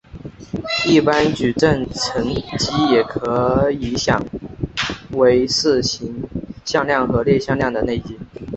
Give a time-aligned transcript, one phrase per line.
[0.87, 4.19] 一般矩阵乘积也可以想
[5.11, 6.27] 为是行
[6.65, 8.17] 向量和列向量的内积。